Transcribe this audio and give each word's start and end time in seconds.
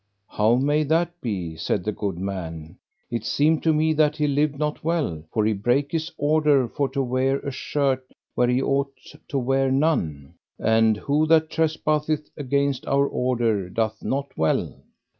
How 0.29 0.55
may 0.55 0.81
that 0.85 1.21
be? 1.21 1.55
said 1.57 1.83
the 1.83 1.91
good 1.91 2.17
man; 2.17 2.79
it 3.11 3.23
seemed 3.23 3.61
to 3.61 3.71
me 3.71 3.93
that 3.93 4.15
he 4.17 4.25
lived 4.25 4.57
not 4.57 4.83
well, 4.83 5.23
for 5.31 5.45
he 5.45 5.53
brake 5.53 5.91
his 5.91 6.11
order 6.17 6.67
for 6.67 6.89
to 6.89 7.03
wear 7.03 7.37
a 7.41 7.51
shirt 7.51 8.07
where 8.33 8.47
he 8.47 8.63
ought 8.63 8.97
to 9.27 9.37
wear 9.37 9.69
none, 9.71 10.33
and 10.57 10.97
who 10.97 11.27
that 11.27 11.51
trespasseth 11.51 12.31
against 12.35 12.87
our 12.87 13.05
order 13.05 13.69
doth 13.69 14.03
not 14.03 14.35
well. 14.35 14.73